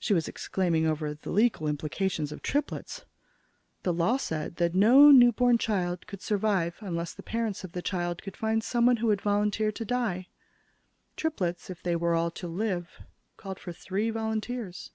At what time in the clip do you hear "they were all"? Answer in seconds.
11.84-12.32